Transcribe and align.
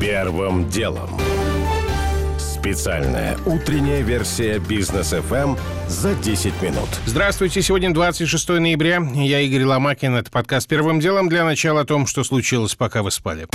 Первым 0.00 0.68
делом. 0.68 1.08
Специальная 2.38 3.38
утренняя 3.46 4.02
версия 4.02 4.58
бизнес 4.58 5.12
FM 5.12 5.58
за 5.88 6.14
10 6.14 6.60
минут. 6.60 6.88
Здравствуйте, 7.06 7.62
сегодня 7.62 7.94
26 7.94 8.48
ноября. 8.48 9.00
Я 9.14 9.40
Игорь 9.40 9.64
Ломакин. 9.64 10.14
Это 10.14 10.30
подкаст 10.30 10.68
«Первым 10.68 11.00
делом» 11.00 11.28
для 11.28 11.44
начала 11.44 11.80
о 11.82 11.84
том, 11.84 12.06
что 12.06 12.24
случилось, 12.24 12.74
пока 12.74 13.02
вы 13.02 13.10
спали. 13.10 13.46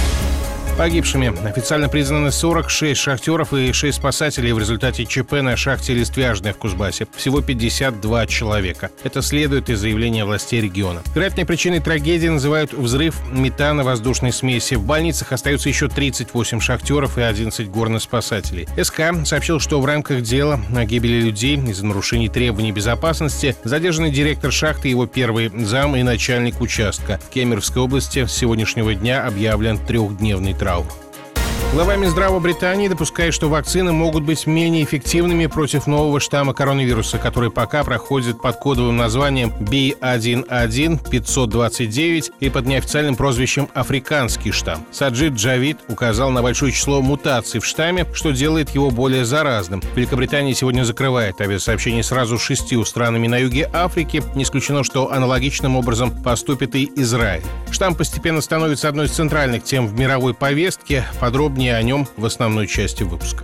Погибшими 0.77 1.31
официально 1.47 1.89
признаны 1.89 2.31
46 2.31 2.99
шахтеров 2.99 3.53
и 3.53 3.71
6 3.71 3.97
спасателей 3.97 4.51
в 4.51 4.59
результате 4.59 5.05
ЧП 5.05 5.33
на 5.33 5.55
шахте 5.55 5.93
Листвяжная 5.93 6.53
в 6.53 6.57
Кузбассе. 6.57 7.07
Всего 7.15 7.41
52 7.41 8.25
человека. 8.27 8.89
Это 9.03 9.21
следует 9.21 9.69
из 9.69 9.79
заявления 9.79 10.25
властей 10.25 10.61
региона. 10.61 11.03
Вероятной 11.13 11.45
причиной 11.45 11.81
трагедии 11.81 12.29
называют 12.29 12.73
взрыв 12.73 13.15
метана 13.31 13.83
воздушной 13.83 14.31
смеси. 14.31 14.75
В 14.75 14.83
больницах 14.83 15.31
остаются 15.31 15.69
еще 15.69 15.87
38 15.87 16.59
шахтеров 16.59 17.17
и 17.17 17.21
11 17.21 17.69
горноспасателей. 17.69 18.67
СК 18.81 19.01
сообщил, 19.25 19.59
что 19.59 19.79
в 19.81 19.85
рамках 19.85 20.21
дела 20.21 20.59
о 20.75 20.85
гибели 20.85 21.21
людей 21.21 21.57
из-за 21.57 21.85
нарушений 21.85 22.29
требований 22.29 22.71
безопасности 22.71 23.55
задержаны 23.63 24.09
директор 24.09 24.51
шахты, 24.51 24.87
его 24.87 25.05
первый 25.05 25.51
зам 25.63 25.95
и 25.95 26.01
начальник 26.01 26.59
участка. 26.59 27.19
В 27.27 27.29
Кемеровской 27.29 27.83
области 27.83 28.25
с 28.25 28.31
сегодняшнего 28.31 28.95
дня 28.95 29.27
объявлен 29.27 29.77
трехдневный 29.77 30.53
Central. 30.61 31.00
Глава 31.73 31.95
Минздрава 31.95 32.39
Британии 32.39 32.89
допускает, 32.89 33.33
что 33.33 33.47
вакцины 33.47 33.93
могут 33.93 34.25
быть 34.25 34.45
менее 34.45 34.83
эффективными 34.83 35.45
против 35.45 35.87
нового 35.87 36.19
штамма 36.19 36.53
коронавируса, 36.53 37.17
который 37.17 37.49
пока 37.49 37.85
проходит 37.85 38.41
под 38.41 38.57
кодовым 38.57 38.97
названием 38.97 39.53
B11529 39.57 42.33
и 42.41 42.49
под 42.49 42.65
неофициальным 42.65 43.15
прозвищем 43.15 43.69
«Африканский 43.73 44.51
штамм». 44.51 44.85
Саджид 44.91 45.35
Джавид 45.35 45.77
указал 45.87 46.31
на 46.31 46.41
большое 46.41 46.73
число 46.73 47.01
мутаций 47.01 47.61
в 47.61 47.65
штамме, 47.65 48.05
что 48.13 48.31
делает 48.31 48.71
его 48.71 48.91
более 48.91 49.23
заразным. 49.23 49.81
Великобритания 49.95 50.53
сегодня 50.53 50.83
закрывает 50.83 51.39
авиасообщение 51.39 52.03
сразу 52.03 52.37
с 52.37 52.41
шестью 52.41 52.83
странами 52.83 53.29
на 53.29 53.37
юге 53.37 53.69
Африки. 53.71 54.21
Не 54.35 54.43
исключено, 54.43 54.83
что 54.83 55.09
аналогичным 55.09 55.77
образом 55.77 56.11
поступит 56.21 56.75
и 56.75 56.91
Израиль. 56.97 57.43
Штамм 57.71 57.95
постепенно 57.95 58.41
становится 58.41 58.89
одной 58.89 59.05
из 59.05 59.11
центральных 59.11 59.63
тем 59.63 59.87
в 59.87 59.97
мировой 59.97 60.33
повестке. 60.33 61.05
Подробнее 61.21 61.60
Подробнее 61.61 61.75
о 61.75 61.83
нем 61.83 62.07
в 62.17 62.25
основной 62.25 62.65
части 62.65 63.03
выпуска. 63.03 63.43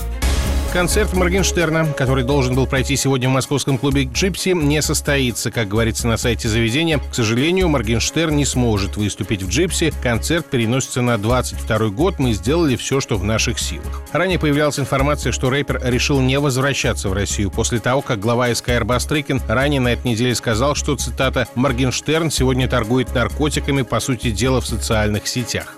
Концерт 0.73 1.13
Моргенштерна, 1.13 1.93
который 1.95 2.23
должен 2.23 2.55
был 2.55 2.65
пройти 2.65 2.95
сегодня 2.95 3.29
в 3.29 3.31
московском 3.31 3.77
клубе 3.77 4.05
«Gipsy», 4.11 4.49
не 4.55 4.81
состоится, 4.81 5.51
как 5.51 5.67
говорится 5.67 6.07
на 6.07 6.17
сайте 6.17 6.49
заведения. 6.49 6.97
К 6.97 7.13
сожалению, 7.13 7.69
Моргенштерн 7.69 8.35
не 8.35 8.43
сможет 8.43 8.97
выступить 8.97 9.43
в 9.43 9.49
«Gipsy». 9.49 9.93
Концерт 10.01 10.47
переносится 10.47 11.03
на 11.03 11.19
22 11.19 11.89
год. 11.89 12.17
Мы 12.17 12.33
сделали 12.33 12.75
все, 12.75 13.01
что 13.01 13.17
в 13.17 13.23
наших 13.23 13.59
силах. 13.59 14.01
Ранее 14.11 14.39
появлялась 14.39 14.79
информация, 14.79 15.31
что 15.31 15.51
рэпер 15.51 15.79
решил 15.83 16.19
не 16.19 16.39
возвращаться 16.39 17.09
в 17.09 17.13
Россию 17.13 17.51
после 17.51 17.77
того, 17.79 18.01
как 18.01 18.19
глава 18.19 18.53
СКР 18.53 18.83
Бастрыкин 18.83 19.43
ранее 19.47 19.79
на 19.79 19.89
этой 19.89 20.07
неделе 20.07 20.33
сказал, 20.33 20.73
что, 20.73 20.95
цитата, 20.95 21.47
«Моргенштерн 21.53 22.31
сегодня 22.31 22.67
торгует 22.67 23.13
наркотиками, 23.13 23.83
по 23.83 23.99
сути 23.99 24.31
дела, 24.31 24.59
в 24.59 24.65
социальных 24.65 25.27
сетях». 25.27 25.77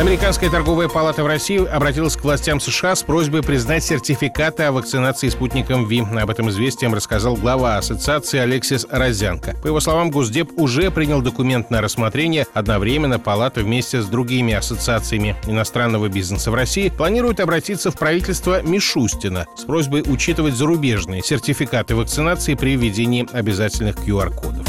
Американская 0.00 0.50
торговая 0.50 0.88
палата 0.88 1.22
в 1.22 1.26
России 1.28 1.64
обратилась 1.64 2.16
к 2.16 2.24
властям 2.24 2.58
США 2.58 2.96
с 2.96 3.04
просьбой 3.04 3.44
признать 3.44 3.84
сертификаты 3.84 4.64
о 4.64 4.72
вакцинации 4.72 5.28
спутником 5.28 5.86
ВИ. 5.86 6.04
Об 6.20 6.30
этом 6.30 6.50
известием 6.50 6.94
рассказал 6.94 7.36
глава 7.36 7.78
ассоциации 7.78 8.40
Алексис 8.40 8.88
Розянко. 8.90 9.54
По 9.62 9.68
его 9.68 9.78
словам, 9.78 10.10
Госдеп 10.10 10.58
уже 10.58 10.90
принял 10.90 11.22
документ 11.22 11.70
на 11.70 11.80
рассмотрение. 11.80 12.44
Одновременно 12.54 13.20
палата 13.20 13.60
вместе 13.60 14.02
с 14.02 14.06
другими 14.06 14.54
ассоциациями 14.54 15.36
иностранного 15.46 16.08
бизнеса 16.08 16.50
в 16.50 16.54
России 16.54 16.88
планирует 16.88 17.38
обратиться 17.38 17.92
в 17.92 17.96
правительство 17.96 18.62
Мишустина 18.62 19.46
с 19.56 19.62
просьбой 19.62 20.02
учитывать 20.04 20.54
зарубежные 20.54 21.22
сертификаты 21.22 21.94
вакцинации 21.94 22.54
при 22.54 22.76
введении 22.76 23.28
обязательных 23.32 23.96
QR-кодов. 23.98 24.66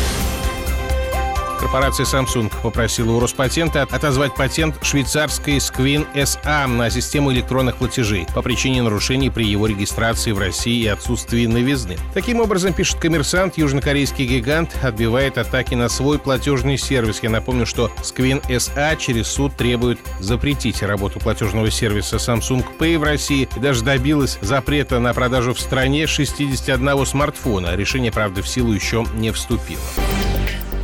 Корпорация 1.60 2.06
Samsung 2.06 2.52
попросила 2.62 3.14
у 3.14 3.20
Роспатента 3.20 3.84
отозвать 3.84 4.36
патент 4.36 4.76
швейцарской 4.84 5.58
Squin 5.58 6.06
SA 6.14 6.68
на 6.68 6.90
систему 6.90 7.32
электронных 7.32 7.78
платежей 7.78 8.28
по 8.34 8.42
причине 8.42 8.82
нарушений 8.82 9.30
при 9.30 9.46
его 9.46 9.66
регистрации 9.68 10.32
в 10.32 10.40
России 10.40 10.84
и 10.84 10.88
отсутствии 10.88 11.46
новизны. 11.46 11.98
Таким 12.14 12.42
образом, 12.42 12.74
пишет 12.74 13.00
коммерсант, 13.00 13.58
южнокорейский 13.58 14.26
гигант 14.26 14.76
отбивает 14.82 15.38
атаки 15.38 15.76
на 15.76 15.90
свой 15.90 16.20
платежный 16.20 16.78
сервис. 16.78 17.20
Я 17.24 17.30
напомню, 17.30 17.66
что 17.66 17.90
Squin 18.02 18.42
SA 18.48 18.98
через 18.98 19.28
суд 19.28 19.56
требует 19.56 20.00
запретить 20.20 20.84
работу 20.84 21.20
платежного 21.20 21.72
сервиса 21.72 22.18
Samsung 22.18 22.66
Pay 22.78 22.98
в 22.98 23.04
России 23.04 23.48
и 23.56 23.60
даже 23.60 23.84
добилась 23.84 24.38
запрета 24.42 25.00
на 25.00 25.14
продажу 25.14 25.54
в 25.54 25.60
стране 25.60 26.08
61 26.08 27.06
смартфона. 27.06 27.76
Решение, 27.76 28.12
правда, 28.12 28.42
в 28.42 28.48
силу 28.48 28.74
еще 28.74 29.06
не 29.16 29.32
вступило. 29.32 29.82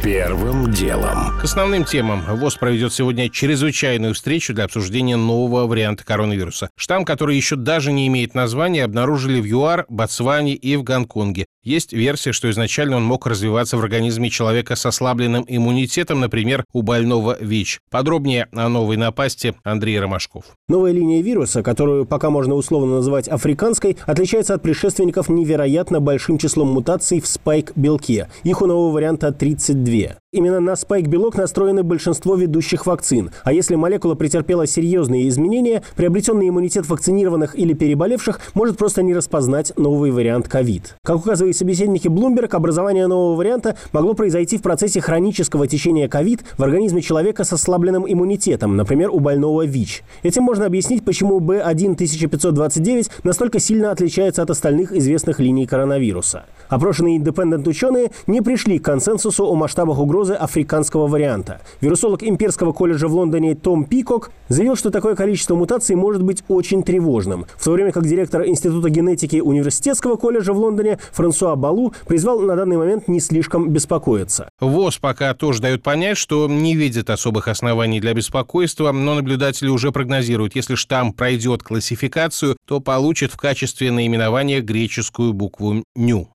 Первым 0.04 0.72
делом. 0.72 1.38
К 1.40 1.44
основным 1.44 1.86
темам. 1.86 2.24
ВОЗ 2.28 2.56
проведет 2.56 2.92
сегодня 2.92 3.30
чрезвычайную 3.30 4.16
встречу 4.16 4.52
для 4.52 4.64
обсуждения 4.64 5.16
нового 5.16 5.68
варианта 5.68 6.04
коронавируса. 6.04 6.72
Штамм, 6.76 7.06
который 7.06 7.36
еще 7.36 7.56
даже 7.56 7.92
не 7.92 8.08
имеет 8.08 8.34
названия, 8.34 8.84
обнаружили 8.84 9.40
в 9.40 9.46
ЮАР, 9.46 9.86
Ботсване 9.90 10.56
и 10.56 10.76
в 10.76 10.82
Гонконге. 10.82 11.46
Есть 11.64 11.94
версия, 11.94 12.32
что 12.32 12.50
изначально 12.50 12.98
он 12.98 13.04
мог 13.04 13.28
развиваться 13.28 13.78
в 13.78 13.82
организме 13.82 14.32
человека 14.32 14.76
с 14.76 14.84
ослабленным 14.88 15.46
иммунитетом, 15.48 16.20
например, 16.20 16.66
у 16.74 16.82
больного 16.82 17.38
ВИЧ. 17.40 17.82
Подробнее 17.92 18.48
о 18.52 18.68
новой 18.68 18.98
напасти 18.98 19.54
Андрей 19.64 20.00
Ромашков. 20.00 20.46
Новая 20.68 20.92
линия 20.92 21.22
вируса, 21.22 21.62
которую 21.62 22.08
пока 22.08 22.32
можно 22.32 22.56
условно 22.56 22.96
называть 22.96 23.28
африканской, 23.28 23.96
отличается 24.08 24.56
от 24.56 24.64
предшественников 24.64 25.30
невероятно 25.30 26.00
большим 26.00 26.40
числом 26.40 26.70
мутаций 26.70 27.22
в 27.22 27.28
спайк-белке. 27.28 28.28
Их 28.44 28.64
у 28.64 28.66
нового 28.66 28.92
варианта 28.92 29.32
32. 29.32 30.18
Именно 30.34 30.62
на 30.62 30.76
спайк-белок 30.78 31.36
настроены 31.36 31.84
большинство 31.84 32.36
ведущих 32.36 32.86
вакцин. 32.86 33.32
А 33.44 33.52
если 33.52 33.76
молекула 33.76 34.16
претерпела 34.16 34.66
серьезные 34.66 35.28
изменения, 35.28 35.84
приобретенный 35.96 36.48
иммунитет 36.48 36.88
вакцинированных 36.88 37.60
или 37.60 37.74
переболевших 37.74 38.40
может 38.54 38.78
просто 38.78 39.04
не 39.04 39.14
распознать 39.14 39.74
новый 39.78 40.10
вариант 40.12 40.48
ковид. 40.48 40.96
Как 41.04 41.26
указывают 41.52 41.58
собеседники 41.58 42.08
Bloomberg, 42.08 42.56
образование 42.56 43.08
нового 43.08 43.36
варианта 43.36 43.76
могло 43.92 44.14
произойти 44.14 44.58
в 44.58 44.62
процессе 44.62 45.02
хронического 45.02 45.68
течения 45.68 46.08
ковид 46.08 46.42
в 46.58 46.64
организме 46.64 47.02
человека 47.02 47.44
с 47.44 47.54
ослабленным 47.54 48.06
иммунитетом, 48.08 48.76
например, 48.78 49.10
у 49.10 49.20
больного 49.20 49.66
ВИЧ. 49.66 50.04
Этим 50.24 50.44
можно 50.44 50.66
объяснить, 50.66 51.04
почему 51.04 51.40
B1529 51.40 53.12
настолько 53.24 53.60
сильно 53.60 53.92
отличается 53.92 54.42
от 54.42 54.50
остальных 54.50 54.94
известных 54.94 55.40
линий 55.40 55.66
коронавируса. 55.68 56.46
Опрошенные 56.70 57.20
Independent 57.20 57.68
ученые 57.68 58.12
не 58.28 58.42
пришли 58.42 58.80
к 58.80 58.86
консенсусу 58.86 59.46
о 59.46 59.56
масштабах 59.56 60.00
угрозы 60.00 60.34
африканского 60.34 61.08
варианта. 61.08 61.60
Вирусолог 61.82 62.24
Имперского 62.24 62.72
колледжа 62.72 63.08
в 63.08 63.14
Лондоне 63.14 63.56
Том 63.56 63.84
Пикок 63.84 64.32
заявил, 64.48 64.76
что 64.76 64.90
такое 64.90 65.16
количество 65.16 65.56
мутаций 65.56 65.96
может 65.96 66.24
быть 66.24 66.44
очень 66.48 66.84
тревожным, 66.84 67.46
в 67.58 67.64
то 67.64 67.72
время 67.72 67.92
как 67.92 68.06
директор 68.06 68.46
Института 68.46 68.90
генетики 68.90 69.42
Университетского 69.42 70.16
колледжа 70.16 70.54
в 70.54 70.58
Лондоне 70.58 70.98
Франсуа 71.12 71.41
Балу 71.42 71.94
призвал 72.08 72.42
на 72.42 72.56
данный 72.56 72.78
момент 72.78 73.08
не 73.08 73.20
слишком 73.20 73.70
беспокоиться. 73.70 74.50
ВОЗ 74.60 74.98
пока 74.98 75.34
тоже 75.34 75.62
дает 75.62 75.84
понять, 75.84 76.18
что 76.18 76.48
не 76.48 76.76
видит 76.76 77.10
особых 77.10 77.48
оснований 77.48 78.00
для 78.00 78.14
беспокойства, 78.14 78.92
но 78.92 79.16
наблюдатели 79.16 79.68
уже 79.68 79.92
прогнозируют, 79.92 80.56
если 80.56 80.76
штамм 80.76 81.14
пройдет 81.14 81.64
классификацию, 81.64 82.58
то 82.66 82.80
получит 82.80 83.32
в 83.32 83.38
качестве 83.38 83.92
наименования 83.92 84.62
греческую 84.62 85.34
букву 85.34 85.84
«ню». 85.96 86.30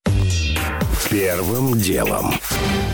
Первым 1.11 1.79
делом. 1.79 2.35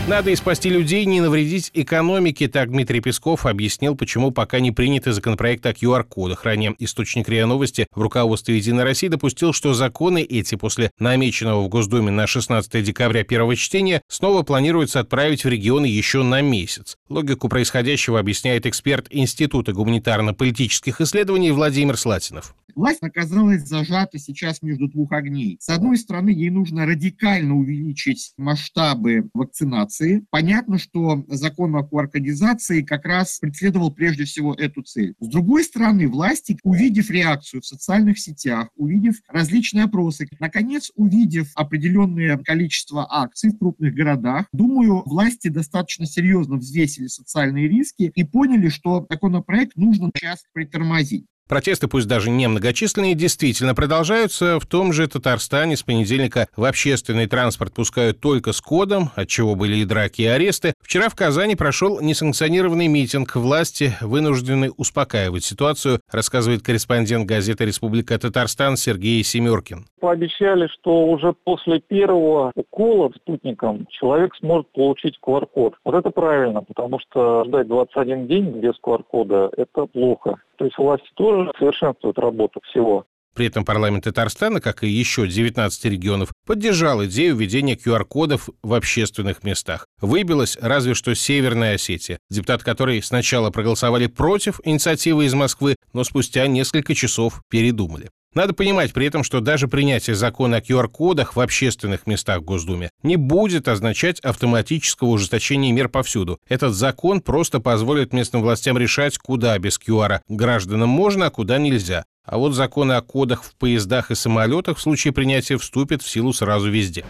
Надо 0.07 0.29
и 0.29 0.35
спасти 0.35 0.69
людей, 0.69 1.05
не 1.05 1.21
навредить 1.21 1.71
экономике, 1.73 2.47
так 2.47 2.69
Дмитрий 2.69 2.99
Песков 2.99 3.45
объяснил, 3.45 3.95
почему 3.95 4.31
пока 4.31 4.59
не 4.59 4.71
приняты 4.71 5.13
законопроекты 5.13 5.69
о 5.69 5.71
QR-кодах. 5.71 6.43
Ранее 6.43 6.75
источник 6.77 7.27
РИА 7.27 7.47
Новости 7.47 7.87
в 7.91 8.01
руководстве 8.01 8.57
«Единой 8.57 8.83
России» 8.83 9.07
допустил, 9.07 9.53
что 9.53 9.73
законы 9.73 10.21
эти 10.21 10.55
после 10.55 10.91
намеченного 10.99 11.63
в 11.63 11.69
Госдуме 11.69 12.11
на 12.11 12.27
16 12.27 12.83
декабря 12.83 13.23
первого 13.23 13.55
чтения 13.55 14.01
снова 14.09 14.43
планируется 14.43 14.99
отправить 14.99 15.45
в 15.45 15.49
регионы 15.49 15.85
еще 15.85 16.21
на 16.21 16.41
месяц. 16.41 16.97
Логику 17.09 17.49
происходящего 17.49 18.19
объясняет 18.19 18.65
эксперт 18.65 19.07
Института 19.09 19.71
гуманитарно-политических 19.71 21.01
исследований 21.01 21.51
Владимир 21.51 21.97
Слатинов. 21.97 22.53
Власть 22.75 23.01
оказалась 23.01 23.67
зажата 23.67 24.17
сейчас 24.17 24.61
между 24.61 24.87
двух 24.87 25.11
огней. 25.11 25.57
С 25.59 25.69
одной 25.69 25.97
стороны, 25.97 26.29
ей 26.29 26.49
нужно 26.49 26.85
радикально 26.85 27.55
увеличить 27.55 28.33
масштабы 28.37 29.29
вакцинации. 29.33 30.25
Понятно, 30.29 30.77
что 30.77 31.23
закон 31.27 31.75
о 31.75 31.83
куаркодизации 31.83 32.81
как 32.81 33.05
раз 33.05 33.39
преследовал 33.39 33.93
прежде 33.93 34.25
всего 34.25 34.53
эту 34.53 34.81
цель. 34.81 35.15
С 35.19 35.27
другой 35.27 35.63
стороны, 35.63 36.07
власти, 36.07 36.57
увидев 36.63 37.09
реакцию 37.09 37.61
в 37.61 37.65
социальных 37.65 38.19
сетях, 38.19 38.69
увидев 38.75 39.15
различные 39.27 39.85
опросы, 39.85 40.27
наконец 40.39 40.91
увидев 40.95 41.51
определенное 41.55 42.37
количество 42.37 43.07
акций 43.09 43.51
в 43.51 43.57
крупных 43.57 43.93
городах, 43.93 44.47
думаю, 44.51 45.03
власти 45.05 45.47
достаточно 45.47 46.05
серьезно 46.05 46.57
взвесили 46.57 47.07
социальные 47.07 47.67
риски 47.67 48.11
и 48.13 48.23
поняли, 48.23 48.69
что 48.69 49.05
законопроект 49.09 49.75
нужно 49.75 50.11
сейчас 50.15 50.43
притормозить. 50.53 51.25
Протесты, 51.53 51.87
пусть 51.87 52.07
даже 52.07 52.31
не 52.31 52.47
многочисленные, 52.47 53.13
действительно 53.13 53.75
продолжаются. 53.75 54.59
В 54.59 54.65
том 54.65 54.91
же 54.91 55.07
Татарстане 55.07 55.77
с 55.77 55.83
понедельника 55.83 56.47
в 56.57 56.63
общественный 56.63 57.27
транспорт 57.27 57.75
пускают 57.75 58.19
только 58.19 58.53
с 58.53 58.59
кодом, 58.59 59.11
от 59.13 59.27
чего 59.27 59.53
были 59.53 59.75
и 59.75 59.85
драки, 59.85 60.23
и 60.23 60.25
аресты. 60.25 60.73
Вчера 60.81 61.09
в 61.09 61.15
Казани 61.15 61.55
прошел 61.55 62.01
несанкционированный 62.01 62.87
митинг. 62.87 63.35
Власти 63.35 63.93
вынуждены 64.01 64.71
успокаивать 64.77 65.43
ситуацию, 65.43 65.99
рассказывает 66.11 66.63
корреспондент 66.63 67.27
газеты 67.27 67.65
«Республика 67.65 68.17
Татарстан» 68.17 68.75
Сергей 68.75 69.23
Семеркин. 69.23 69.85
Пообещали, 69.99 70.67
что 70.73 71.05
уже 71.05 71.33
после 71.43 71.79
первого 71.79 72.51
укола 72.55 73.11
спутником 73.15 73.85
человек 73.91 74.35
сможет 74.39 74.71
получить 74.71 75.19
QR-код. 75.23 75.75
Вот 75.85 75.93
это 75.93 76.09
правильно, 76.09 76.63
потому 76.63 76.97
что 76.99 77.43
ждать 77.45 77.67
21 77.67 78.25
день 78.25 78.49
без 78.59 78.73
QR-кода– 78.83 79.51
это 79.55 79.85
плохо. 79.85 80.39
То 80.57 80.65
есть 80.65 80.77
власти 80.77 81.07
тоже 81.15 81.42
совершенствуют 81.57 82.17
работу 82.17 82.61
всего. 82.69 83.05
При 83.35 83.47
этом 83.47 83.65
парламент 83.65 84.03
Татарстана, 84.03 84.61
как 84.61 84.83
и 84.83 84.87
еще 84.87 85.27
19 85.27 85.85
регионов, 85.85 86.31
поддержал 86.45 87.03
идею 87.05 87.35
введения 87.35 87.75
QR-кодов 87.75 88.49
в 88.61 88.73
общественных 88.73 89.43
местах. 89.43 89.87
Выбилась 90.01 90.57
разве 90.61 90.93
что 90.93 91.15
Северная 91.15 91.75
Осетия, 91.75 92.19
депутат 92.29 92.63
которой 92.63 93.01
сначала 93.01 93.49
проголосовали 93.49 94.05
против 94.05 94.59
инициативы 94.63 95.25
из 95.25 95.33
Москвы, 95.33 95.75
но 95.93 96.03
спустя 96.03 96.45
несколько 96.45 96.93
часов 96.93 97.41
передумали. 97.49 98.09
Надо 98.33 98.53
понимать 98.53 98.93
при 98.93 99.07
этом, 99.07 99.23
что 99.23 99.41
даже 99.41 99.67
принятие 99.67 100.15
закона 100.15 100.57
о 100.57 100.59
QR-кодах 100.59 101.35
в 101.35 101.39
общественных 101.39 102.07
местах 102.07 102.41
Госдуме 102.41 102.89
не 103.03 103.15
будет 103.15 103.67
означать 103.67 104.19
автоматического 104.21 105.09
ужесточения 105.09 105.71
мер 105.71 105.89
повсюду. 105.89 106.39
Этот 106.47 106.73
закон 106.73 107.21
просто 107.21 107.59
позволит 107.59 108.13
местным 108.13 108.41
властям 108.41 108.77
решать, 108.77 109.17
куда 109.17 109.57
без 109.59 109.79
QR 109.79 110.21
гражданам 110.27 110.89
можно, 110.89 111.27
а 111.27 111.29
куда 111.29 111.57
нельзя. 111.57 112.05
А 112.25 112.37
вот 112.37 112.53
законы 112.53 112.93
о 112.93 113.01
кодах 113.01 113.43
в 113.43 113.55
поездах 113.55 114.09
и 114.09 114.15
самолетах 114.15 114.77
в 114.77 114.81
случае 114.81 115.13
принятия 115.13 115.57
вступят 115.57 116.01
в 116.01 116.09
силу 116.09 116.33
сразу 116.33 116.69
везде. 116.69 117.05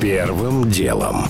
Первым 0.00 0.70
делом. 0.70 1.26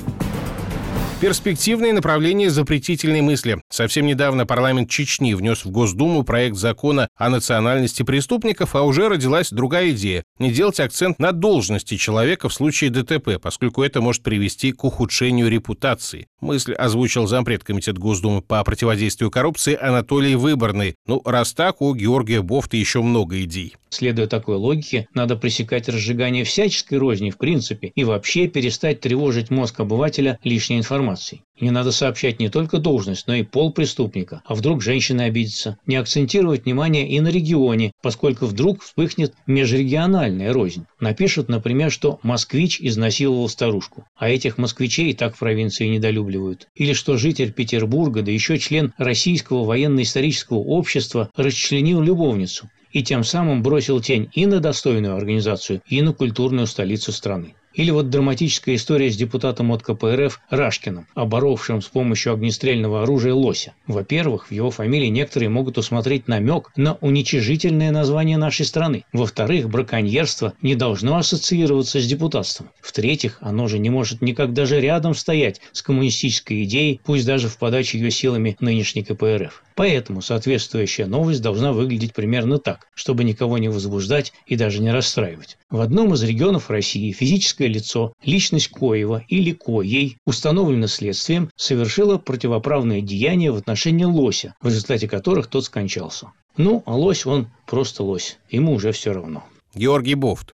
Перспективные 1.22 1.92
направления 1.92 2.50
запретительной 2.50 3.20
мысли. 3.20 3.62
Совсем 3.70 4.06
недавно 4.06 4.44
парламент 4.44 4.90
Чечни 4.90 5.34
внес 5.34 5.64
в 5.64 5.70
Госдуму 5.70 6.24
проект 6.24 6.56
закона 6.56 7.06
о 7.14 7.30
национальности 7.30 8.02
преступников, 8.02 8.74
а 8.74 8.82
уже 8.82 9.08
родилась 9.08 9.50
другая 9.50 9.90
идея– 9.90 10.24
не 10.40 10.50
делать 10.50 10.80
акцент 10.80 11.20
на 11.20 11.30
должности 11.30 11.96
человека 11.96 12.48
в 12.48 12.52
случае 12.52 12.90
ДТП, 12.90 13.40
поскольку 13.40 13.84
это 13.84 14.00
может 14.00 14.24
привести 14.24 14.72
к 14.72 14.82
ухудшению 14.82 15.48
репутации. 15.48 16.26
Мысль 16.40 16.72
озвучил 16.72 17.28
зампред 17.28 17.62
Комитет 17.62 17.98
Госдумы 17.98 18.42
по 18.42 18.64
противодействию 18.64 19.30
коррупции 19.30 19.78
Анатолий 19.80 20.34
Выборный. 20.34 20.96
Ну, 21.06 21.22
раз 21.24 21.52
так, 21.52 21.80
у 21.82 21.94
Георгия 21.94 22.42
Бофта 22.42 22.76
еще 22.76 23.00
много 23.00 23.40
идей. 23.42 23.76
Следуя 23.90 24.26
такой 24.26 24.56
логике, 24.56 25.06
надо 25.14 25.36
пресекать 25.36 25.88
разжигание 25.88 26.42
всяческой 26.42 26.98
розни 26.98 27.30
в 27.30 27.38
принципе 27.38 27.92
и 27.94 28.02
вообще 28.02 28.48
перестать 28.48 29.00
тревожить 29.00 29.50
мозг 29.50 29.78
обывателя 29.78 30.40
лишней 30.42 30.78
информацией. 30.78 31.11
Не 31.60 31.70
надо 31.70 31.92
сообщать 31.92 32.40
не 32.40 32.48
только 32.48 32.78
должность, 32.78 33.26
но 33.26 33.34
и 33.34 33.42
пол 33.42 33.72
преступника. 33.72 34.42
А 34.44 34.54
вдруг 34.54 34.82
женщина 34.82 35.24
обидится? 35.24 35.78
Не 35.86 35.96
акцентировать 35.96 36.64
внимание 36.64 37.08
и 37.08 37.20
на 37.20 37.28
регионе, 37.28 37.92
поскольку 38.02 38.46
вдруг 38.46 38.82
вспыхнет 38.82 39.34
межрегиональная 39.46 40.52
рознь. 40.52 40.86
Напишут, 40.98 41.48
например, 41.48 41.90
что 41.90 42.18
москвич 42.22 42.80
изнасиловал 42.80 43.48
старушку, 43.48 44.04
а 44.16 44.28
этих 44.28 44.58
москвичей 44.58 45.14
так 45.14 45.36
в 45.36 45.38
провинции 45.38 45.86
недолюбливают. 45.86 46.68
Или 46.74 46.94
что 46.94 47.16
житель 47.16 47.52
Петербурга, 47.52 48.22
да 48.22 48.32
еще 48.32 48.58
член 48.58 48.92
Российского 48.98 49.64
военно-исторического 49.64 50.58
общества 50.58 51.30
расчленил 51.36 52.00
любовницу 52.00 52.68
и 52.92 53.02
тем 53.02 53.24
самым 53.24 53.62
бросил 53.62 54.00
тень 54.00 54.28
и 54.34 54.46
на 54.46 54.60
достойную 54.60 55.16
организацию, 55.16 55.82
и 55.86 56.02
на 56.02 56.12
культурную 56.12 56.66
столицу 56.66 57.12
страны. 57.12 57.54
Или 57.74 57.90
вот 57.90 58.10
драматическая 58.10 58.74
история 58.74 59.10
с 59.10 59.16
депутатом 59.16 59.72
от 59.72 59.82
КПРФ 59.82 60.40
Рашкиным, 60.50 61.06
оборовшим 61.14 61.80
с 61.80 61.86
помощью 61.86 62.34
огнестрельного 62.34 63.02
оружия 63.02 63.34
лося. 63.34 63.72
Во-первых, 63.86 64.48
в 64.48 64.52
его 64.52 64.70
фамилии 64.70 65.06
некоторые 65.06 65.48
могут 65.48 65.78
усмотреть 65.78 66.28
намек 66.28 66.70
на 66.76 66.94
уничижительное 66.94 67.90
название 67.90 68.36
нашей 68.36 68.66
страны. 68.66 69.04
Во-вторых, 69.12 69.70
браконьерство 69.70 70.52
не 70.60 70.74
должно 70.74 71.16
ассоциироваться 71.16 72.00
с 72.00 72.06
депутатством. 72.06 72.68
В-третьих, 72.80 73.38
оно 73.40 73.68
же 73.68 73.78
не 73.78 73.90
может 73.90 74.20
никак 74.20 74.52
даже 74.52 74.80
рядом 74.80 75.14
стоять 75.14 75.60
с 75.72 75.82
коммунистической 75.82 76.64
идеей, 76.64 77.00
пусть 77.04 77.26
даже 77.26 77.48
в 77.48 77.56
подаче 77.56 77.98
ее 77.98 78.10
силами 78.10 78.56
нынешней 78.60 79.02
КПРФ. 79.02 79.62
Поэтому 79.74 80.20
соответствующая 80.20 81.06
новость 81.06 81.40
должна 81.40 81.72
выглядеть 81.72 82.12
примерно 82.12 82.58
так, 82.58 82.88
чтобы 82.94 83.24
никого 83.24 83.56
не 83.58 83.68
возбуждать 83.68 84.32
и 84.46 84.56
даже 84.56 84.82
не 84.82 84.92
расстраивать. 84.92 85.56
В 85.70 85.80
одном 85.80 86.12
из 86.12 86.22
регионов 86.22 86.68
России 86.68 87.12
физическое 87.12 87.61
физическое 87.62 87.68
лицо, 87.68 88.12
личность 88.24 88.68
Коева 88.68 89.24
или 89.28 89.52
Коей, 89.52 90.16
установлено 90.26 90.86
следствием, 90.86 91.50
совершила 91.56 92.18
противоправное 92.18 93.00
деяние 93.00 93.52
в 93.52 93.56
отношении 93.56 94.04
лося, 94.04 94.54
в 94.60 94.66
результате 94.66 95.08
которых 95.08 95.46
тот 95.46 95.64
скончался. 95.64 96.32
Ну, 96.56 96.82
а 96.86 96.96
лось 96.96 97.26
он 97.26 97.48
просто 97.66 98.02
лось, 98.02 98.38
ему 98.50 98.74
уже 98.74 98.92
все 98.92 99.12
равно. 99.12 99.44
Георгий 99.74 100.14
Бофт. 100.14 100.52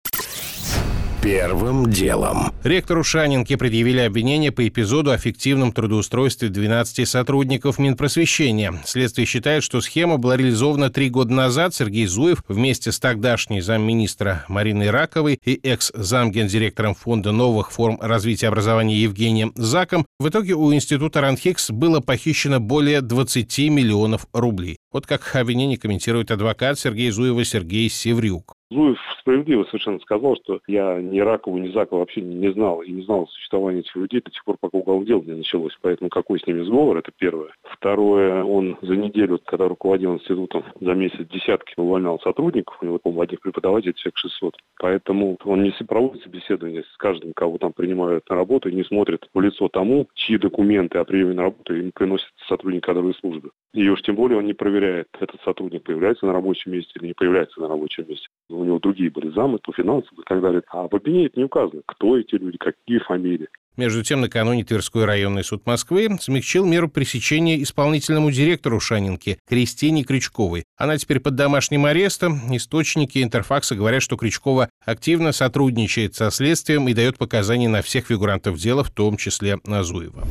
Первым 1.26 1.90
делом. 1.90 2.52
Ректору 2.62 3.02
Шанинке 3.02 3.56
предъявили 3.56 3.99
обвинение 3.99 4.52
по 4.52 4.69
эпизоду 4.69 5.11
о 5.11 5.19
фиктивном 5.19 5.73
трудоустройстве 5.73 6.50
12 6.50 7.08
сотрудников 7.08 7.81
Минпросвещения. 7.81 8.81
Следствие 8.84 9.26
считает, 9.26 9.64
что 9.64 9.81
схема 9.81 10.19
была 10.19 10.37
реализована 10.37 10.88
три 10.88 11.11
года 11.11 11.34
назад. 11.34 11.75
Сергей 11.75 12.06
Зуев 12.06 12.44
вместе 12.46 12.93
с 12.93 13.00
тогдашней 13.00 13.61
замминистра 13.61 14.44
Мариной 14.46 14.90
Раковой 14.90 15.40
и 15.44 15.58
экс-замгендиректором 15.64 16.94
Фонда 16.94 17.32
новых 17.32 17.73
форм 17.73 17.99
развития 18.00 18.46
образования 18.46 18.96
Евгением 18.96 19.52
Заком 19.56 20.06
в 20.20 20.28
итоге 20.28 20.55
у 20.55 20.73
Института 20.73 21.23
Ранхикс 21.23 21.73
было 21.73 21.99
похищено 21.99 22.61
более 22.61 23.00
20 23.00 23.58
миллионов 23.70 24.28
рублей. 24.32 24.76
Вот 24.93 25.08
как 25.08 25.34
обвинение 25.34 25.76
комментирует 25.76 26.31
адвокат 26.31 26.78
Сергей 26.78 27.11
Зуева 27.11 27.44
Сергей 27.44 27.90
Севрюк. 27.90 28.56
Зуев 28.69 28.99
справедливо 29.21 29.65
совершенно 29.65 30.01
сказал, 30.01 30.37
что 30.37 30.61
я 30.67 31.01
ни 31.01 31.21
Ракову, 31.21 31.59
ни 31.59 31.69
Закова 31.69 32.01
вообще 32.01 32.21
не 32.21 32.53
знал 32.53 32.83
и 32.83 32.91
не 32.91 33.03
знал 33.03 33.23
о 33.23 33.27
существовании 33.29 33.81
этих 33.81 33.95
людей 33.95 34.21
до 34.21 34.31
тех 34.33 34.45
пор, 34.45 34.57
пока 34.61 34.79
уголовное 34.79 35.07
дело 35.07 35.23
не 35.23 35.35
началось. 35.35 35.77
Поэтому 35.83 36.11
какой 36.11 36.41
с 36.41 36.47
ними 36.47 36.63
сговор, 36.63 36.97
это 36.97 37.13
первое. 37.17 37.53
Второе, 37.63 38.43
он 38.43 38.77
за 38.83 38.97
неделю, 38.97 39.39
когда 39.45 39.69
руководил 39.69 40.15
институтом, 40.15 40.65
за 40.81 40.95
месяц 40.95 41.29
десятки 41.29 41.75
увольнял 41.76 42.19
сотрудников, 42.21 42.76
у 42.81 42.87
него, 42.87 42.99
по-моему, 42.99 43.23
одних 43.23 43.40
преподавателей 43.40 43.95
человек 43.95 44.17
600. 44.17 44.57
Поэтому 44.81 45.38
он 45.45 45.62
не 45.62 45.71
проводит 45.87 46.25
собеседование 46.25 46.83
с 46.83 46.97
каждым, 46.97 47.35
кого 47.35 47.59
там 47.59 47.73
принимают 47.73 48.29
на 48.29 48.35
работу, 48.35 48.69
и 48.69 48.75
не 48.75 48.83
смотрит 48.83 49.29
в 49.33 49.40
лицо 49.40 49.69
тому, 49.69 50.09
чьи 50.14 50.38
документы 50.38 50.99
о 50.99 51.05
приеме 51.05 51.35
на 51.35 51.43
работу 51.43 51.76
им 51.76 51.93
приносит 51.93 52.26
сотрудник 52.49 52.85
кадровой 52.85 53.14
службы. 53.14 53.50
И 53.75 53.88
уж 53.88 54.02
тем 54.02 54.17
более 54.17 54.38
он 54.38 54.47
не 54.47 54.55
проверяет, 54.55 55.07
этот 55.21 55.40
сотрудник 55.43 55.85
появляется 55.85 56.26
на 56.26 56.33
рабочем 56.33 56.73
месте 56.73 56.93
или 56.97 57.09
не 57.09 57.12
появляется 57.12 57.61
на 57.61 57.69
рабочем 57.69 58.09
месте 58.09 58.26
у 58.57 58.65
него 58.65 58.79
другие 58.79 59.11
были 59.11 59.31
замы 59.31 59.59
по 59.59 59.73
финансам 59.73 60.17
и 60.19 60.25
так 60.27 60.41
далее. 60.41 60.63
А 60.69 60.89
в 60.89 60.95
обвинении 60.95 61.27
это 61.27 61.39
не 61.39 61.45
указано, 61.45 61.83
кто 61.87 62.19
эти 62.19 62.35
люди, 62.35 62.59
какие 62.59 62.99
фамилии. 62.99 63.49
Между 63.77 64.03
тем, 64.03 64.23
накануне 64.23 64.65
Тверской 64.65 65.05
районный 65.05 65.45
суд 65.45 65.67
Москвы 65.67 66.09
смягчил 66.19 66.65
меру 66.65 66.89
пресечения 66.89 67.63
исполнительному 67.63 68.31
директору 68.31 68.81
Шанинки 68.81 69.39
Кристине 69.47 70.03
Крючковой. 70.03 70.65
Она 70.79 70.97
теперь 70.97 71.21
под 71.21 71.35
домашним 71.35 71.85
арестом. 71.85 72.41
Источники 72.57 73.23
Интерфакса 73.23 73.75
говорят, 73.75 74.03
что 74.03 74.17
Крючкова 74.17 74.71
активно 74.85 75.33
сотрудничает 75.33 76.15
со 76.15 76.31
следствием 76.31 76.89
и 76.89 76.95
дает 76.95 77.19
показания 77.19 77.69
на 77.69 77.83
всех 77.83 78.07
фигурантов 78.07 78.57
дела, 78.57 78.83
в 78.83 78.91
том 78.91 79.19
числе 79.19 79.59
на 79.67 79.83
Зуева. 79.83 80.25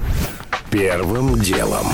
Первым 0.71 1.35
делом. 1.35 1.85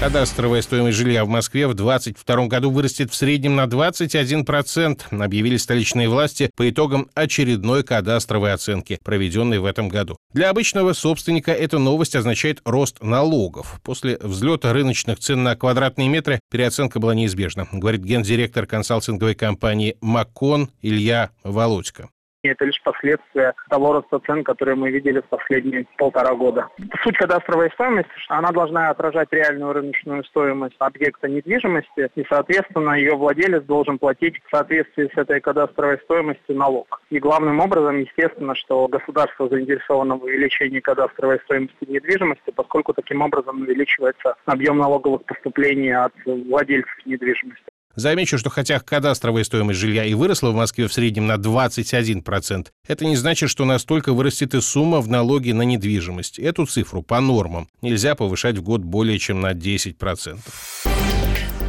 Кадастровая 0.00 0.62
стоимость 0.62 0.96
жилья 0.96 1.26
в 1.26 1.28
Москве 1.28 1.66
в 1.66 1.74
2022 1.74 2.46
году 2.46 2.70
вырастет 2.70 3.10
в 3.10 3.14
среднем 3.14 3.56
на 3.56 3.66
21%, 3.66 5.02
объявили 5.22 5.58
столичные 5.58 6.08
власти 6.08 6.50
по 6.56 6.70
итогам 6.70 7.10
очередной 7.12 7.84
кадастровой 7.84 8.54
оценки, 8.54 8.98
проведенной 9.04 9.58
в 9.58 9.66
этом 9.66 9.90
году. 9.90 10.16
Для 10.32 10.48
обычного 10.48 10.94
собственника 10.94 11.52
эта 11.52 11.78
новость 11.78 12.16
означает 12.16 12.62
рост 12.64 13.02
налогов. 13.02 13.78
После 13.84 14.16
взлета 14.22 14.72
рыночных 14.72 15.18
цен 15.18 15.42
на 15.42 15.54
квадратные 15.54 16.08
метры 16.08 16.40
переоценка 16.50 16.98
была 16.98 17.14
неизбежна, 17.14 17.68
говорит 17.70 18.00
гендиректор 18.00 18.64
консалтинговой 18.64 19.34
компании 19.34 19.98
«Макон» 20.00 20.70
Илья 20.80 21.28
Володько. 21.44 22.08
Это 22.42 22.64
лишь 22.64 22.80
последствия 22.82 23.54
того 23.68 23.92
роста 23.92 24.18
цен, 24.20 24.44
которые 24.44 24.74
мы 24.74 24.90
видели 24.90 25.20
в 25.20 25.26
последние 25.26 25.86
полтора 25.98 26.34
года. 26.34 26.68
Суть 27.02 27.18
кадастровой 27.18 27.70
стоимости, 27.72 28.10
что 28.16 28.34
она 28.34 28.50
должна 28.50 28.88
отражать 28.88 29.28
реальную 29.30 29.74
рыночную 29.74 30.24
стоимость 30.24 30.76
объекта 30.78 31.28
недвижимости, 31.28 32.10
и, 32.14 32.24
соответственно, 32.28 32.94
ее 32.94 33.14
владелец 33.14 33.62
должен 33.64 33.98
платить 33.98 34.40
в 34.42 34.50
соответствии 34.50 35.10
с 35.14 35.18
этой 35.18 35.40
кадастровой 35.40 35.98
стоимостью 35.98 36.56
налог. 36.56 37.02
И 37.10 37.18
главным 37.18 37.60
образом, 37.60 37.98
естественно, 37.98 38.54
что 38.54 38.88
государство 38.88 39.48
заинтересовано 39.48 40.16
в 40.16 40.24
увеличении 40.24 40.80
кадастровой 40.80 41.40
стоимости 41.40 41.84
недвижимости, 41.86 42.50
поскольку 42.54 42.94
таким 42.94 43.20
образом 43.20 43.60
увеличивается 43.60 44.36
объем 44.46 44.78
налоговых 44.78 45.24
поступлений 45.24 45.92
от 45.92 46.14
владельцев 46.24 46.94
недвижимости. 47.04 47.64
Замечу, 48.00 48.38
что 48.38 48.48
хотя 48.48 48.80
кадастровая 48.80 49.44
стоимость 49.44 49.78
жилья 49.78 50.06
и 50.06 50.14
выросла 50.14 50.52
в 50.52 50.54
Москве 50.54 50.88
в 50.88 50.92
среднем 50.92 51.26
на 51.26 51.34
21%, 51.34 52.68
это 52.88 53.04
не 53.04 53.14
значит, 53.14 53.50
что 53.50 53.66
настолько 53.66 54.14
вырастет 54.14 54.54
и 54.54 54.62
сумма 54.62 55.02
в 55.02 55.08
налоге 55.08 55.52
на 55.52 55.62
недвижимость. 55.62 56.38
Эту 56.38 56.64
цифру 56.64 57.02
по 57.02 57.20
нормам 57.20 57.68
нельзя 57.82 58.14
повышать 58.14 58.56
в 58.56 58.62
год 58.62 58.80
более 58.80 59.18
чем 59.18 59.42
на 59.42 59.52
10%. 59.52 60.38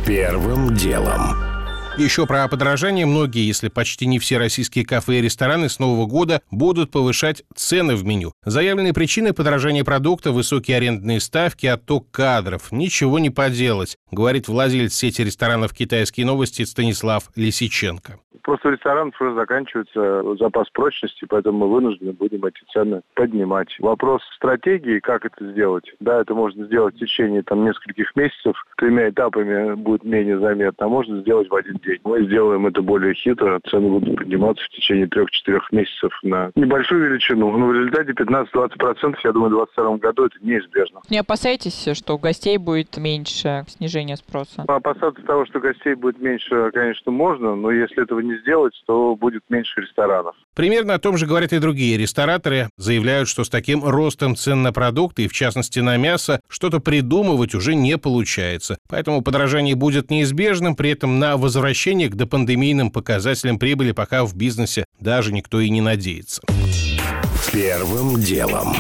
Первым 0.06 0.74
делом. 0.74 1.51
Еще 1.98 2.26
про 2.26 2.48
подорожание. 2.48 3.06
Многие, 3.06 3.46
если 3.46 3.68
почти 3.68 4.06
не 4.08 4.18
все 4.18 4.38
российские 4.38 4.86
кафе 4.86 5.20
и 5.20 5.22
рестораны 5.22 5.68
с 5.68 5.78
Нового 5.78 6.06
года 6.08 6.42
будут 6.50 6.90
повышать 6.90 7.44
цены 7.54 7.96
в 7.96 8.06
меню. 8.06 8.32
Заявленные 8.46 8.94
причины 8.94 9.34
подорожания 9.34 9.84
продукта– 9.84 10.32
высокие 10.34 10.78
арендные 10.78 11.20
ставки, 11.20 11.66
отток 11.66 12.10
кадров. 12.10 12.72
Ничего 12.72 13.20
не 13.20 13.30
поделать, 13.30 13.98
говорит 14.10 14.48
владелец 14.48 14.94
сети 14.94 15.22
ресторанов 15.22 15.74
«Китайские 15.74 16.26
новости» 16.26 16.64
Станислав 16.64 17.30
Лисиченко. 17.36 18.20
Просто 18.44 18.70
у 18.70 18.72
ресторанов 18.72 19.20
уже 19.22 19.36
заканчивается 19.36 20.36
запас 20.40 20.68
прочности, 20.72 21.26
поэтому 21.30 21.60
мы 21.60 21.74
вынуждены 21.74 22.14
будем 22.14 22.44
эти 22.46 22.62
цены 22.74 23.02
поднимать. 23.14 23.76
Вопрос 23.80 24.24
стратегии, 24.36 25.00
как 25.00 25.26
это 25.26 25.52
сделать. 25.52 25.86
Да, 26.00 26.22
это 26.22 26.34
можно 26.34 26.66
сделать 26.66 26.96
в 26.96 27.00
течение 27.00 27.44
там, 27.44 27.64
нескольких 27.64 28.16
месяцев, 28.16 28.56
тремя 28.78 29.10
этапами 29.10 29.76
будет 29.76 30.04
менее 30.04 30.40
заметно, 30.40 30.88
а 30.88 30.90
можно 30.90 31.22
сделать 31.22 31.50
в 31.50 31.56
один 31.56 31.78
день. 31.82 32.00
Мы 32.04 32.26
сделаем 32.26 32.68
это 32.68 32.82
более 32.82 33.14
хитро, 33.14 33.60
цены 33.70 33.90
будут 33.90 34.18
подниматься 34.18 34.64
в 34.66 34.70
течение 34.70 35.08
трех-четырех 35.08 35.72
месяцев 35.72 36.12
на 36.24 36.52
небольшую 36.56 37.10
величину. 37.10 37.56
Но 37.58 37.68
в 37.68 37.74
результате 37.74 38.12
15-20%, 38.12 39.18
я 39.24 39.32
думаю, 39.32 39.50
в 39.50 39.76
2022 39.76 39.98
году 39.98 40.26
это 40.26 40.36
неизбежно. 40.42 41.02
Не 41.10 41.20
опасайтесь, 41.20 41.90
что 41.94 42.16
у 42.16 42.18
гостей 42.18 42.58
будет 42.58 42.98
меньше 42.98 43.64
снижения 43.68 44.16
спроса? 44.16 44.64
Опасаться 44.68 45.22
того, 45.24 45.46
что 45.46 45.60
гостей 45.60 45.96
будет 45.96 46.20
меньше, 46.20 46.72
конечно, 46.74 47.12
можно, 47.12 47.56
но 47.56 47.72
если 47.72 48.04
этого 48.04 48.20
не 48.20 48.38
сделать, 48.38 48.74
то 48.86 49.16
будет 49.16 49.44
меньше 49.50 49.82
ресторанов. 49.82 50.36
Примерно 50.54 50.96
о 50.96 51.00
том 51.00 51.18
же 51.18 51.26
говорят 51.26 51.54
и 51.54 51.60
другие 51.60 51.98
рестораторы. 51.98 52.70
Заявляют, 52.78 53.30
что 53.30 53.44
с 53.44 53.50
таким 53.50 53.84
ростом 53.84 54.36
цен 54.36 54.62
на 54.62 54.74
продукты, 54.74 55.24
и 55.24 55.28
в 55.28 55.34
частности 55.34 55.80
на 55.80 55.96
мясо, 55.98 56.42
что-то 56.50 56.80
придумывать 56.80 57.56
уже 57.56 57.74
не 57.74 57.98
получается. 57.98 58.78
Поэтому 58.90 59.22
подорожание 59.22 59.76
будет 59.76 60.12
неизбежным, 60.12 60.76
при 60.76 60.92
этом 60.92 61.20
на 61.20 61.38
возвращение 61.38 62.10
к 62.10 62.16
допандемийным 62.16 62.92
показателям 62.92 63.60
прибыли 63.60 63.94
пока 63.94 64.26
в 64.26 64.36
бизнесе 64.36 64.86
даже 65.00 65.32
никто 65.32 65.62
и 65.62 65.70
не 65.70 65.82
надеется. 65.82 66.42
Первым 67.52 68.20
делом. 68.20 68.76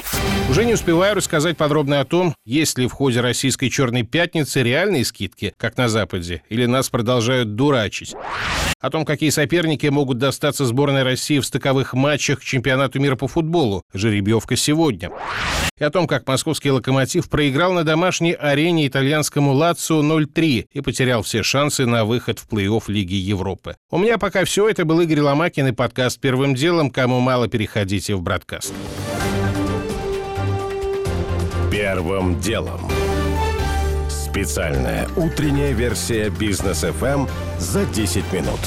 Уже 0.50 0.66
не 0.66 0.74
успеваю 0.74 1.16
рассказать 1.16 1.58
подробно 1.58 2.00
о 2.00 2.06
том, 2.06 2.36
есть 2.46 2.78
ли 2.78 2.88
в 2.88 2.92
ходе 2.92 3.22
российской 3.22 3.70
«Черной 3.70 4.04
пятницы» 4.04 4.64
реальные 4.64 5.06
скидки, 5.06 5.54
как 5.58 5.78
на 5.78 5.90
Западе, 5.90 6.44
или 6.50 6.66
нас 6.66 6.90
продолжают 6.90 7.56
дурачить. 7.56 8.16
О 8.80 8.90
том, 8.90 9.06
какие 9.06 9.30
соперники 9.30 9.88
могут 9.88 10.18
достаться 10.18 10.66
сборной 10.66 11.04
России 11.04 11.40
в 11.40 11.46
стыковых 11.46 11.94
матчах 11.94 12.40
к 12.40 12.44
чемпионату 12.44 13.00
мира 13.00 13.16
по 13.16 13.28
футболу. 13.28 13.84
Жеребьевка 13.94 14.56
сегодня. 14.56 15.12
И 15.78 15.84
о 15.84 15.90
том, 15.90 16.08
как 16.08 16.28
московский 16.28 16.72
«Локомотив» 16.72 17.30
проиграл 17.30 17.74
на 17.74 17.84
домашней 17.84 18.34
арене 18.34 18.88
итальянскому 18.88 19.54
«Лацио» 19.54 20.02
0-3 20.02 20.66
и 20.72 20.82
потерял 20.82 21.24
все 21.24 21.44
шансы 21.44 21.86
на 21.86 22.06
выход 22.06 22.40
в 22.40 22.48
плей-офф 22.48 22.84
Лиги 22.88 23.16
Европы. 23.16 23.76
У 23.90 23.98
меня 23.98 24.18
пока 24.18 24.46
все. 24.46 24.68
Это 24.70 24.86
был 24.86 25.00
Игорь 25.02 25.22
Ломакин 25.22 25.68
и 25.68 25.72
подкаст 25.72 26.20
«Первым 26.20 26.56
делом». 26.56 26.92
Кому 26.92 27.20
мало, 27.20 27.48
переходите 27.48 28.16
в 28.16 28.22
«Браткаст». 28.52 28.74
Первым 31.72 32.40
делом. 32.40 32.82
Специальная 34.10 35.08
утренняя 35.16 35.72
версия 35.72 36.30
бизнес 36.30 36.84
FM 36.84 37.30
за 37.60 37.86
10 37.86 38.32
минут. 38.34 38.60